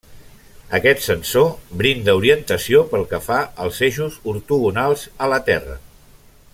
[0.77, 1.51] Aquest sensor
[1.81, 5.77] brinda orientació pel que fa als eixos ortogonals a la Terra.